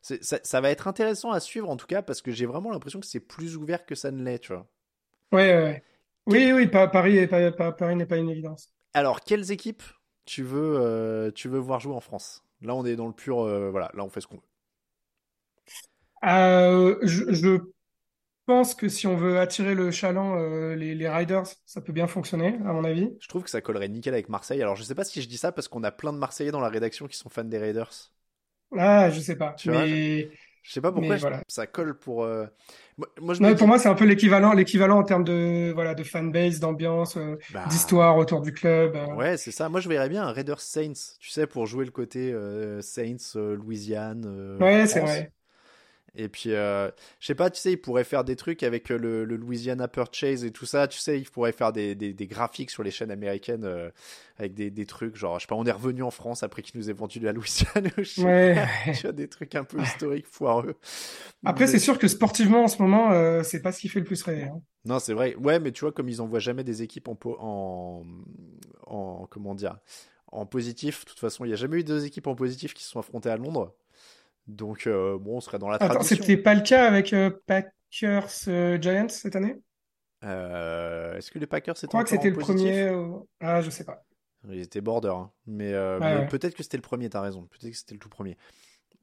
[0.00, 3.00] Ça, ça, va être intéressant à suivre en tout cas parce que j'ai vraiment l'impression
[3.00, 4.66] que c'est plus ouvert que ça ne l'est, tu vois.
[5.32, 5.82] Ouais, ouais.
[6.28, 8.70] Oui, oui, Paris Paris n'est pas une évidence.
[8.92, 9.82] Alors, quelles équipes
[10.26, 12.44] tu veux, euh, tu veux voir jouer en France?
[12.60, 13.40] Là, on est dans le pur.
[13.40, 14.42] Euh, voilà, là, on fait ce qu'on veut.
[16.24, 17.58] Euh, je,
[18.44, 20.36] pense que si on veut attirer le chaland,
[20.74, 23.10] les, Riders, ça peut bien fonctionner, à mon avis.
[23.20, 24.60] Je trouve que ça collerait nickel avec Marseille.
[24.60, 26.60] Alors, je sais pas si je dis ça parce qu'on a plein de Marseillais dans
[26.60, 28.10] la rédaction qui sont fans des Raiders.
[28.76, 29.56] Ah, je sais pas.
[29.64, 30.30] mais...
[30.68, 31.16] Je sais pas pourquoi
[31.48, 32.24] ça colle pour.
[32.24, 32.44] Euh,
[33.22, 36.60] moi, je pour moi, c'est un peu l'équivalent, l'équivalent en termes de voilà de fanbase,
[36.60, 37.64] d'ambiance, euh, bah.
[37.70, 38.94] d'histoire autour du club.
[38.94, 39.14] Euh.
[39.14, 39.70] Ouais, c'est ça.
[39.70, 42.34] Moi, je verrais bien un Raiders Saints, tu sais, pour jouer le côté
[42.82, 44.58] Saints, Louisiane.
[44.60, 45.32] ouais, c'est vrai.
[46.18, 48.98] Et puis, euh, je sais pas, tu sais, il pourrait faire des trucs avec euh,
[48.98, 50.88] le, Louisiana Purchase et tout ça.
[50.88, 53.88] Tu sais, il pourrait faire des, des, graphiques sur les chaînes américaines euh,
[54.36, 56.80] avec des, des, trucs, genre, je sais pas, on est revenu en France après qu'ils
[56.80, 57.88] nous aient vendu la Louisiane.
[58.18, 58.66] ouais.
[58.86, 60.74] tu vois, des trucs un peu historiques, foireux.
[61.44, 64.20] Après, c'est sûr que sportivement, en ce moment, c'est pas ce qui fait le plus
[64.24, 64.44] rêver.
[64.44, 64.60] Hein.
[64.84, 65.36] Non, c'est vrai.
[65.36, 68.02] Ouais, mais tu vois, comme ils envoient jamais des équipes en, en,
[68.88, 69.78] en comment dire,
[70.32, 71.04] en positif.
[71.04, 72.98] De toute façon, il y a jamais eu deux équipes en positif qui se sont
[72.98, 73.72] affrontées à Londres.
[74.48, 78.30] Donc, euh, bon, on serait dans la Attends, c'était pas le cas avec euh, Packers
[78.48, 79.56] euh, Giants cette année?
[80.22, 82.90] Est-ce que les Packers c'était Je crois que c'était le premier.
[83.40, 84.04] Ah, je sais pas.
[84.48, 85.30] Ils étaient border, hein.
[85.46, 85.72] mais,
[86.28, 87.42] peut-être que c'était le premier, t'as raison.
[87.42, 88.36] Peut-être que c'était le tout premier.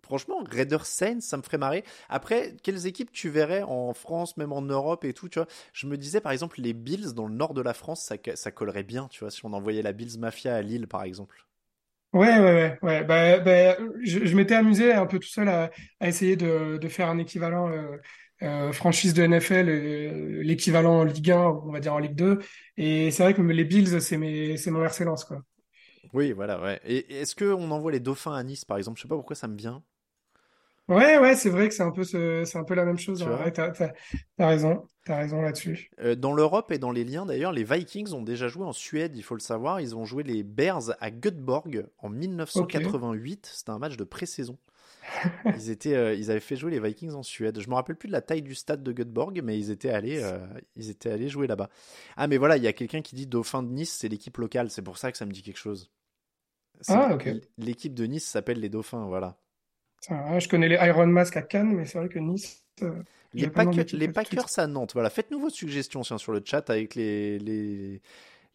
[0.01, 1.83] Franchement, Raiders Saints, ça me ferait marrer.
[2.09, 5.47] Après, quelles équipes tu verrais en France, même en Europe et tout, tu vois?
[5.73, 8.51] Je me disais par exemple les Bills dans le nord de la France, ça, ça
[8.51, 11.44] collerait bien, tu vois, si on envoyait la Bills Mafia à Lille par exemple.
[12.15, 13.03] Ouais, ouais, ouais, ouais.
[13.03, 17.69] Bah, bah, je, m'étais amusé un peu tout seul à, essayer de, faire un équivalent
[17.69, 17.97] euh,
[18.41, 22.39] euh, franchise de NFL, euh, l'équivalent en Ligue 1, on va dire en Ligue 2.
[22.77, 25.41] Et c'est vrai que les Bills, c'est mon RC quoi.
[26.13, 26.79] Oui, voilà, ouais.
[26.85, 28.97] Et est-ce qu'on envoie les Dauphins à Nice, par exemple?
[28.97, 29.83] Je sais pas pourquoi ça me vient.
[30.87, 33.23] Ouais, ouais, c'est vrai que c'est un peu ce, c'est un peu la même chose.
[33.23, 33.91] Ouais, t'as, t'as,
[34.37, 35.89] t'as raison, t'as raison là-dessus.
[35.99, 39.13] Euh, dans l'Europe et dans les liens d'ailleurs, les Vikings ont déjà joué en Suède,
[39.15, 39.81] il faut le savoir.
[39.81, 43.51] Ils ont joué les Bears à Göteborg en 1988.
[43.51, 44.57] C'était un match de pré-saison.
[45.45, 47.59] ils étaient, euh, ils avaient fait jouer les Vikings en Suède.
[47.59, 50.21] Je me rappelle plus de la taille du stade de Göteborg, mais ils étaient allés,
[50.21, 50.45] euh,
[50.75, 51.69] ils étaient allés jouer là-bas.
[52.15, 54.69] Ah, mais voilà, il y a quelqu'un qui dit Dauphin de Nice, c'est l'équipe locale.
[54.69, 55.91] C'est pour ça que ça me dit quelque chose.
[56.87, 57.29] Ah, ok.
[57.57, 59.37] L'équipe de Nice s'appelle les Dauphins, voilà.
[60.09, 62.63] Je connais les Iron Mask à Cannes, mais c'est vrai que Nice.
[62.81, 62.91] Euh,
[63.33, 65.09] les, Packers, les Packers à Nantes, voilà.
[65.09, 68.01] Faites-nous vos suggestions sur le chat avec les, les,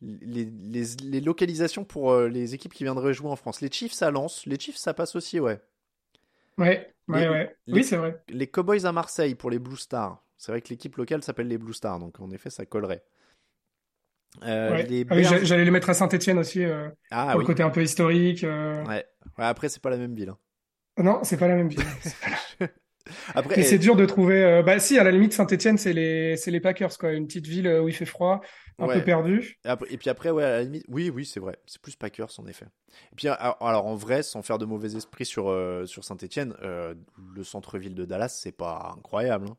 [0.00, 3.60] les, localisations pour les équipes qui viendraient jouer en France.
[3.60, 4.46] Les Chiefs, ça lance.
[4.46, 5.60] Les Chiefs, ça passe aussi, ouais.
[6.58, 7.56] Ouais, ouais, ouais.
[7.68, 8.22] oui, c'est vrai.
[8.28, 10.22] Les Cowboys à Marseille pour les Blue Stars.
[10.36, 13.02] C'est vrai que l'équipe locale s'appelle les Blue Stars, donc en effet, ça collerait.
[14.44, 17.82] Euh, ah j'allais les mettre à Saint-Etienne aussi, euh, ah, pour le côté un peu
[17.82, 18.44] historique.
[18.44, 18.84] Euh.
[18.84, 19.04] Ouais.
[19.36, 20.30] après, c'est pas la même ville.
[20.30, 20.38] Hein.
[21.02, 21.84] Non, c'est pas la même ville.
[23.34, 24.62] Après, Mais c'est dur de trouver.
[24.64, 27.12] Bah si, à la limite, Saint-Etienne, c'est les, c'est les Packers, quoi.
[27.12, 28.40] Une petite ville où il fait froid,
[28.78, 29.58] un peu perdu.
[29.90, 31.58] Et, puis après, ouais, à la limite, oui, oui, c'est vrai.
[31.66, 32.66] C'est plus Packers, en effet.
[33.12, 35.52] Et puis, alors, en vrai, sans faire de mauvais esprit sur,
[35.86, 39.46] sur Saint-Etienne, le centre-ville de Dallas, c'est pas incroyable.
[39.50, 39.56] Hein.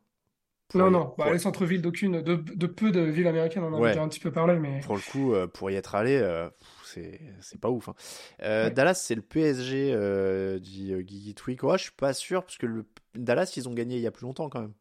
[0.74, 3.88] Non, non, bah, les centres-villes d'aucune, de, de, peu de villes américaines, on en a
[3.88, 4.80] déjà un petit peu parlé, mais.
[4.80, 6.48] Pour le coup, euh, pour y être allé, euh,
[6.94, 7.88] c'est, pas ouf.
[7.88, 7.94] Hein.
[8.42, 11.62] Euh, Dallas, c'est le PSG, dit Guigui Twig.
[11.64, 12.86] Ouais, je suis pas sûr, parce que le...
[13.14, 14.74] Dallas, ils ont gagné il y a plus longtemps quand même.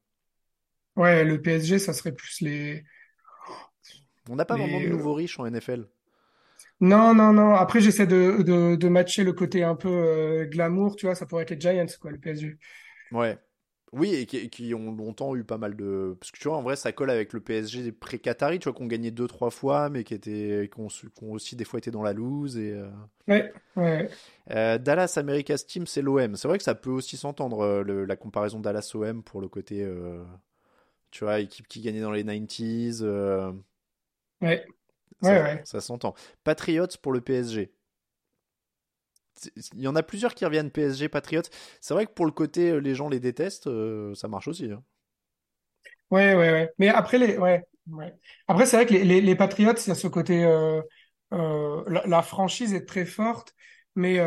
[0.96, 2.84] Ouais, le PSG, ça serait plus les.
[4.30, 5.88] On n'a pas vraiment de nouveaux riches en NFL.
[6.80, 7.54] Non, non, non.
[7.54, 11.44] Après, j'essaie de, de, de matcher le côté un peu glamour, tu vois, ça pourrait
[11.44, 12.58] être les Giants, quoi, le PSG.
[13.12, 13.38] Ouais,
[13.94, 16.16] oui, et qui, ont longtemps eu pas mal de.
[16.18, 18.88] Parce que tu vois, en vrai, ça colle avec le PSG pré-Qatari, tu vois, qu'on
[18.88, 20.88] gagnait deux, trois fois, mais qui, étaient, qui, ont,
[21.32, 22.58] aussi des fois été dans la loose.
[22.58, 22.90] Et, euh.
[23.28, 24.10] Ouais, ouais.
[24.52, 26.38] Euh, Dallas America's Team, c'est l'OM.
[26.38, 29.86] C'est vrai que ça peut aussi s'entendre, euh, la comparaison Dallas-OM pour le côté.
[31.12, 33.04] tu vois, équipe qui gagnait dans les 90s.
[34.42, 34.66] Ouais.
[35.22, 35.62] Ça, ouais, ouais.
[35.66, 36.16] Ça s'entend.
[36.46, 37.74] Patriots pour le PSG
[39.74, 41.44] il y en a plusieurs qui reviennent PSG, Patriots.
[41.80, 44.72] C'est vrai que pour le côté, euh, les gens les détestent, euh, ça marche aussi.
[44.72, 44.84] Hein.
[46.10, 46.70] Ouais, ouais, ouais.
[46.78, 48.14] Mais après, les, ouais, ouais.
[48.48, 50.82] Après, c'est vrai que les, les, les Patriots, il y a ce côté, euh,
[51.34, 53.56] euh, la, franchise est très forte,
[53.96, 54.18] mais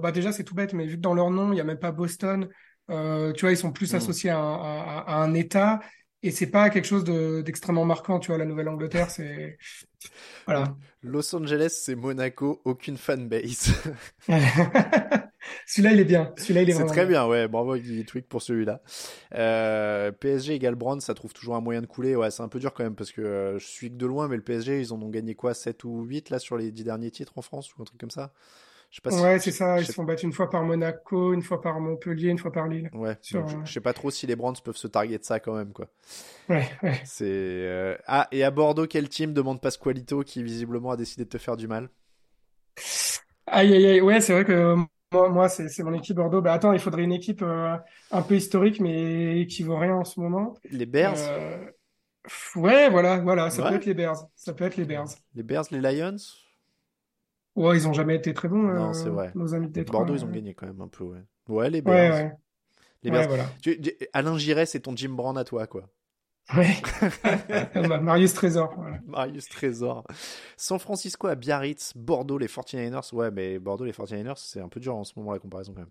[0.00, 1.78] bah déjà, c'est tout bête, mais vu que dans leur nom, il n'y a même
[1.78, 2.48] pas Boston,
[2.88, 2.94] tu
[3.40, 3.96] vois, ils sont plus mm.
[3.96, 5.80] associés à, à, à, un État,
[6.22, 7.04] et c'est pas quelque chose
[7.44, 9.58] d'extrêmement marquant, tu vois, la Nouvelle-Angleterre, c'est...
[10.46, 10.76] Voilà.
[11.02, 13.72] Los Angeles, c'est Monaco, aucune fanbase.
[15.66, 16.32] celui-là, il est bien.
[16.36, 17.46] Celui-là, il est, C'est très bien, ouais.
[17.46, 18.80] Bravo Guy Tweak pour celui-là.
[19.34, 22.16] Euh, PSG égale Brand, ça trouve toujours un moyen de couler.
[22.16, 24.28] Ouais, c'est un peu dur quand même parce que euh, je suis que de loin,
[24.28, 26.84] mais le PSG, ils en ont gagné quoi 7 ou 8 là sur les 10
[26.84, 28.32] derniers titres en France ou un truc comme ça?
[29.04, 29.80] Ouais, c'est ça.
[29.80, 32.68] Ils se font battre une fois par Monaco, une fois par Montpellier, une fois par
[32.68, 32.90] Lille.
[32.92, 33.16] Ouais.
[33.22, 35.88] je, sais pas trop si les Brands peuvent se targuer de ça quand même, quoi.
[36.48, 37.00] Ouais, ouais.
[37.04, 41.28] C'est euh, ah et à Bordeaux, quel team demande Pasqualito qui visiblement a décidé de
[41.28, 41.90] te faire du mal?
[43.46, 44.00] Aïe aïe aïe.
[44.00, 44.74] Ouais, c'est vrai que
[45.12, 46.40] moi, moi c'est mon équipe Bordeaux.
[46.40, 47.76] Bah attends, il faudrait une équipe euh,
[48.10, 50.54] un peu historique, mais qui vaut rien en ce moment.
[50.70, 51.16] Les Bears?
[51.18, 51.64] Euh...
[52.56, 53.50] Ouais, voilà, voilà.
[53.50, 54.26] Ça peut être les Bears.
[54.34, 55.08] Ça peut être les Bears.
[55.34, 56.16] Les Bears, les Lions?
[57.58, 59.32] Ouais, ils ont jamais été très bons, non, c'est euh, vrai.
[59.34, 61.24] nos amis de Bordeaux, ils ont gagné quand même un peu, ouais.
[61.48, 62.14] Ouais, les Bears.
[62.14, 62.32] Ouais, ouais.
[63.02, 63.26] Les Bears.
[63.26, 63.46] voilà.
[64.12, 65.88] Alain Giret, c'est ton Jim Brand à toi, quoi.
[66.56, 66.76] Ouais.
[68.00, 68.74] Marius Trésor.
[69.06, 70.04] Marius Trésor.
[70.56, 73.12] San Francisco à Biarritz, Bordeaux, les 49ers.
[73.14, 75.80] Ouais, mais Bordeaux, les 49ers, c'est un peu dur en ce moment la comparaison quand
[75.80, 75.90] même.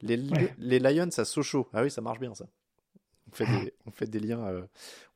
[0.00, 0.16] Les,
[0.56, 1.68] les Lions à Sochaux.
[1.74, 2.46] Ah oui, ça marche bien ça.
[3.30, 4.62] On fait des, on fait des liens, euh,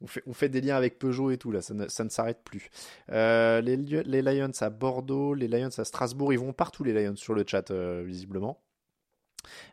[0.00, 2.10] on, fait, on fait des liens avec Peugeot et tout là, ça ne, ça ne
[2.10, 2.68] s'arrête plus.
[3.10, 7.16] Euh, les, les, Lions à Bordeaux, les Lions à Strasbourg, ils vont partout les Lions
[7.16, 8.62] sur le chat euh, visiblement.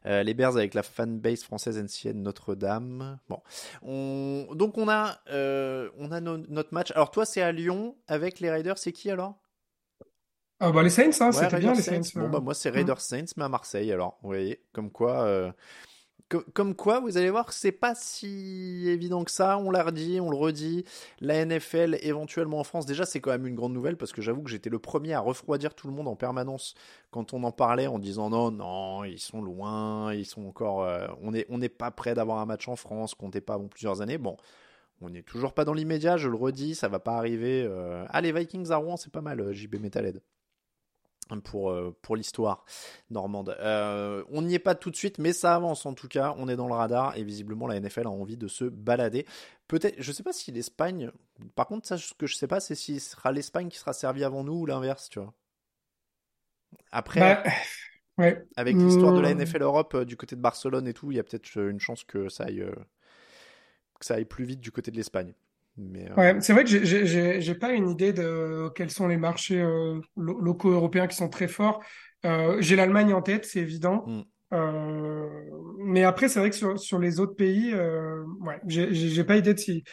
[0.06, 3.20] les Bears avec la fanbase française ancienne Notre-Dame.
[3.28, 3.42] Bon,
[3.82, 5.20] on, donc on a,
[5.98, 6.92] on a notre match.
[6.92, 9.38] Alors toi c'est à Lyon avec les Raiders, c'est qui alors?
[10.62, 12.02] Ah bah les Saints, hein, c'était bien les Saints.
[12.16, 15.54] Bon bah moi c'est Raiders Saints mais à Marseille alors, vous voyez, comme quoi
[16.54, 19.58] comme quoi, vous allez voir c'est pas si évident que ça.
[19.58, 20.86] On l'a redit, on le redit.
[21.20, 24.44] La NFL, éventuellement en France, déjà, c'est quand même une grande nouvelle parce que j'avoue
[24.44, 26.76] que j'étais le premier à refroidir tout le monde en permanence
[27.12, 30.84] quand on en parlait en disant non, non, ils sont loin, ils sont encore.
[30.84, 34.18] Euh, on n'est pas prêt d'avoir un match en France, comptez pas avant plusieurs années.
[34.18, 34.38] Bon,
[35.02, 37.64] on n'est toujours pas dans l'immédiat, je le redis, ça va pas arriver.
[37.68, 38.06] Euh...
[38.10, 40.22] Ah, les Vikings à Rouen, c'est pas mal, euh, JB Metalhead
[41.38, 42.66] pour, euh, pour l'histoire
[43.10, 43.56] normande.
[43.60, 46.34] Euh, on n'y est pas tout de suite, mais ça avance en tout cas.
[46.38, 49.26] On est dans le radar et visiblement la NFL a envie de se balader.
[49.68, 51.12] Peut-être, je sais pas si l'Espagne.
[51.56, 53.94] Par contre, ça, ce que je sais pas, c'est si ce sera l'Espagne qui sera
[53.94, 55.34] servie avant nous ou l'inverse, tu vois.
[56.92, 57.44] Après, Bah,
[58.18, 58.48] ouais.
[58.56, 59.34] avec l'histoire de la Hmm.
[59.34, 61.80] NFL Europe euh, du côté de Barcelone et tout, il y a peut-être euh, une
[61.80, 62.76] chance que ça aille, euh,
[64.00, 65.34] que ça aille plus vite du côté de l'Espagne.
[65.80, 69.62] Mais euh, Ouais, c'est vrai que j'ai- pas une idée de quels sont les marchés
[69.62, 71.82] euh, lo- locaux européens qui sont très forts.
[72.26, 74.06] Euh, j'ai l'Allemagne en tête, c'est évident.
[74.08, 74.22] Mm.
[75.80, 79.60] Mais après, c'est vrai que sur, sur les autres pays, ouais, j'ai pas idée de
[79.60, 79.84] si,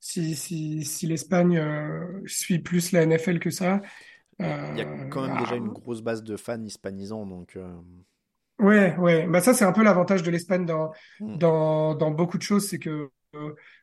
[0.00, 1.62] si, si, si l'Espagne
[2.26, 3.80] suit plus la NFL que ça.
[4.38, 7.56] il y a quand même déjà ah, une grosse base de fans hispanisants, donc.
[8.58, 9.26] Ouais, ouais.
[9.26, 11.36] Bah ça, c'est un peu l'avantage de l'Espagne dans, Mm.
[11.38, 13.08] dans, dans beaucoup de choses, c'est que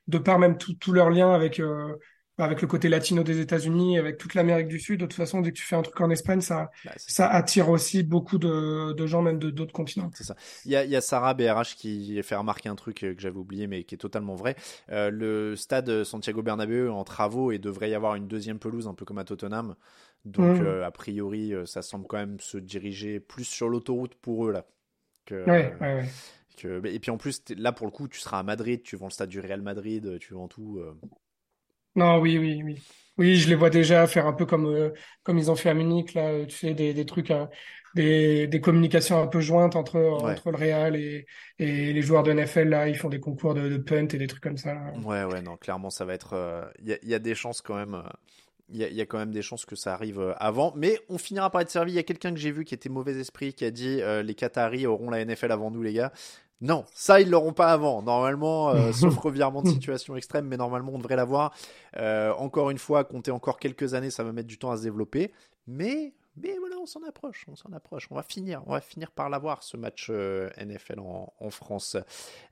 [0.09, 1.95] de par même tout- tous leurs liens avec, euh,
[2.37, 5.51] avec le côté latino des États-Unis, avec toute l'Amérique du Sud, de toute façon, dès
[5.51, 9.21] que tu fais un truc en Espagne, ça, bah, attire aussi beaucoup de, de gens,
[9.21, 10.09] même de d'autres continents.
[10.13, 10.35] C'est ça.
[10.65, 13.21] Il y a, il y a Sarah BRH qui fait remarquer un truc euh, que
[13.21, 14.55] j'avais oublié mais qui est totalement vrai.
[14.89, 18.93] Euh, le stade Santiago Bernabéu en travaux et devrait y avoir une deuxième pelouse un
[18.93, 19.75] peu comme à Tottenham.
[20.25, 24.51] Donc euh, a priori ça semble quand même se diriger plus sur l'autoroute pour eux
[24.51, 24.65] là.
[25.25, 26.09] Que, Ouais, ouais, ouais.
[26.61, 29.07] Que- Et puis en plus là pour le coup tu seras à Madrid, tu vends
[29.07, 30.77] le stade du Real Madrid, tu vends tout.
[30.79, 30.93] euh.
[31.95, 32.81] Non, oui, oui, oui.
[33.17, 34.91] Oui, je les vois déjà faire un peu comme, euh,
[35.23, 37.49] comme ils ont fait à Munich, là, euh, tu sais, des, des trucs, hein,
[37.93, 40.31] des, des communications un peu jointes entre, Ouais.
[40.31, 41.25] entre le Real et,
[41.57, 44.27] et les joueurs de NFL, là, ils font des concours de, de punt et des
[44.27, 44.75] trucs comme ça.
[45.03, 46.33] Ouais ouais non clairement ça va être.
[46.33, 47.95] euh, Il y, a, il y a des chances quand même.
[47.95, 48.03] euh,
[48.69, 50.73] Il y, a, il y a quand même des chances que ça arrive euh, avant,
[50.77, 51.91] mais on finira par être servi.
[51.93, 54.21] Il y a quelqu'un que j'ai vu qui était mauvais esprit, qui a dit euh,
[54.23, 56.13] les Qataris auront la NFL avant nous, les gars.
[56.61, 58.01] Non, ça ils l'auront pas avant.
[58.01, 61.53] Normalement, euh, sauf revirement de situation extrême, mais normalement on devrait l'avoir.
[61.97, 64.83] Euh, encore une fois, compter encore quelques années, ça va mettre du temps à se
[64.83, 65.31] développer,
[65.67, 68.07] mais mais voilà, on s'en approche, on s'en approche.
[68.11, 71.97] On va finir, on va finir par l'avoir ce match euh, NFL en, en France.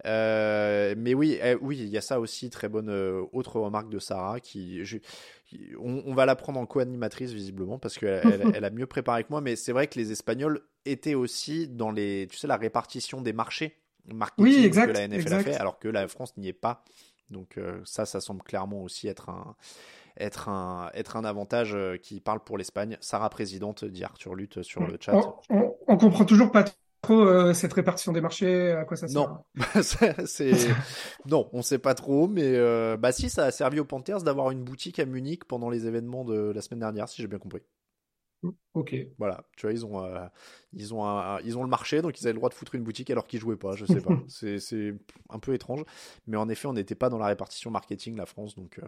[0.03, 2.49] Mais oui, eh, oui, il y a ça aussi.
[2.49, 2.89] Très bonne
[3.31, 4.97] autre remarque de Sarah qui, je-
[5.45, 8.87] qui- on, on va la prendre en co-animatrice visiblement parce qu'elle elle, elle a mieux
[8.87, 9.41] préparé que moi.
[9.41, 13.33] Mais c'est vrai que les Espagnols étaient aussi dans les, tu sais, la répartition des
[13.33, 13.75] marchés
[14.13, 15.33] marketing Oui, exact, que la NFL exact.
[15.33, 16.83] a fait, alors que la France n'y est pas.
[17.29, 19.55] Donc euh, ça, ça semble clairement aussi être un,
[20.17, 22.97] être un, être un avantage euh, qui parle pour l'Espagne.
[23.01, 25.13] Sarah présidente, dit Arthur Lutte sur le chat.
[25.15, 26.65] On, on, on comprend toujours pas
[27.01, 29.21] trop euh, cette répartition des marchés, à quoi ça sert.
[29.21, 29.37] Non,
[29.83, 30.69] c'est c'est-
[31.25, 34.51] non, on sait pas trop, mais euh, bah si ça a servi aux Panthers d'avoir
[34.51, 37.61] une boutique à Munich pendant les événements de la semaine dernière, si j'ai bien compris.
[38.73, 38.95] Ok.
[39.17, 40.27] Voilà, tu vois, ils ont, euh,
[40.73, 42.83] ils ont, un- ils ont le marché, donc ils avaient le droit de foutre une
[42.83, 43.75] boutique alors qu'ils jouaient pas.
[43.75, 44.93] Je sais pas, c'est c'est
[45.29, 45.83] un peu étrange,
[46.27, 48.83] mais en effet, on n'était pas dans la répartition marketing la France, donc euh,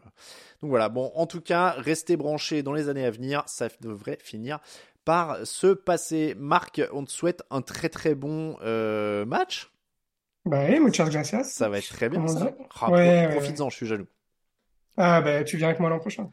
[0.61, 0.87] donc voilà.
[0.89, 4.59] Bon, en tout cas, restez branchés dans les années à venir, ça devrait finir
[5.03, 6.35] par se passer.
[6.37, 9.71] Marc, on te souhaite un très très bon euh, match.
[10.45, 11.43] Bah, oui, muchas gracias.
[11.43, 12.23] Ça va être très bien
[12.79, 14.07] Ah, ouais, Profites-en, je suis jaloux.
[14.97, 16.31] Ah, bah, tu viens avec moi l'an prochain.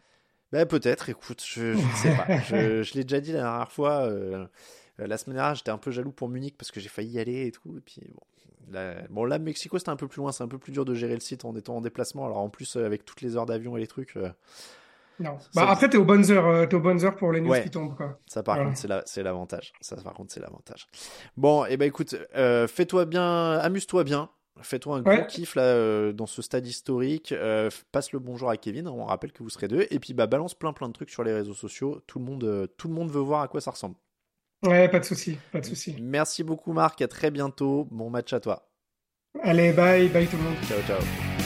[0.53, 2.39] Ben peut-être, écoute, je, je ne sais pas.
[2.41, 4.03] Je, je l'ai déjà dit la dernière fois.
[4.03, 4.47] euh,
[5.01, 7.19] euh, la semaine dernière, j'étais un peu jaloux pour Munich parce que j'ai failli y
[7.19, 7.77] aller et tout.
[7.77, 10.33] Et puis bon, là, bon, là Mexico, c'était un peu plus loin.
[10.33, 12.25] C'est un peu plus dur de gérer le site en étant en déplacement.
[12.27, 14.31] Alors en plus, euh, avec toutes les heures d'avion et les trucs, euh,
[15.19, 15.39] Non.
[15.41, 17.51] Ça- Bah, après, t'es aux bonnes heures, euh, t'es aux bonnes heures pour les news
[17.51, 17.63] Ouais.
[17.65, 18.19] qui tombent, quoi.
[18.27, 18.69] ça par Voilà.
[18.71, 19.73] contre, c'est la- c'est l'avantage.
[19.81, 20.87] Ça par contre, c'est l'avantage.
[21.37, 24.29] Bon, et ben écoute, euh, fais-toi bien, amuse-toi bien.
[24.63, 25.27] Fais-toi un gros Ouais.
[25.27, 27.33] kiff là euh, dans ce stade historique.
[27.33, 28.89] Euh, passe le bonjour à Kevin.
[28.89, 29.87] On rappelle que vous serez deux.
[29.91, 32.01] Et puis bah balance plein plein de trucs sur les réseaux sociaux.
[32.07, 33.97] Tout le monde, euh, tout le monde veut voir à quoi ça ressemble.
[34.65, 35.95] Ouais, pas de souci, pas de souci.
[36.01, 37.87] Merci beaucoup Marc, à très bientôt.
[37.91, 38.69] Bon match à toi.
[39.43, 40.57] Allez, bye, bye tout le monde.
[40.67, 41.46] Ciao ciao.